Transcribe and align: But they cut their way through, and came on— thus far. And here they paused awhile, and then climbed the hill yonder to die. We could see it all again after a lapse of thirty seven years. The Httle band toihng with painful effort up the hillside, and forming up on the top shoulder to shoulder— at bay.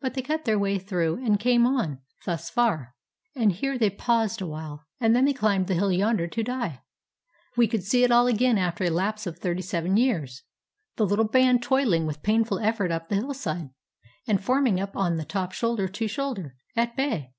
But 0.00 0.14
they 0.14 0.22
cut 0.22 0.46
their 0.46 0.58
way 0.58 0.78
through, 0.78 1.22
and 1.22 1.38
came 1.38 1.66
on— 1.66 1.98
thus 2.24 2.48
far. 2.48 2.94
And 3.36 3.52
here 3.52 3.76
they 3.76 3.90
paused 3.90 4.40
awhile, 4.40 4.86
and 4.98 5.14
then 5.14 5.30
climbed 5.34 5.66
the 5.66 5.74
hill 5.74 5.92
yonder 5.92 6.26
to 6.28 6.42
die. 6.42 6.80
We 7.58 7.68
could 7.68 7.82
see 7.84 8.02
it 8.02 8.10
all 8.10 8.26
again 8.26 8.56
after 8.56 8.84
a 8.84 8.88
lapse 8.88 9.26
of 9.26 9.38
thirty 9.38 9.60
seven 9.60 9.98
years. 9.98 10.44
The 10.96 11.06
Httle 11.06 11.30
band 11.30 11.60
toihng 11.60 12.06
with 12.06 12.22
painful 12.22 12.58
effort 12.60 12.90
up 12.90 13.10
the 13.10 13.16
hillside, 13.16 13.68
and 14.26 14.42
forming 14.42 14.80
up 14.80 14.96
on 14.96 15.18
the 15.18 15.26
top 15.26 15.52
shoulder 15.52 15.88
to 15.88 16.08
shoulder— 16.08 16.56
at 16.74 16.96
bay. 16.96 17.34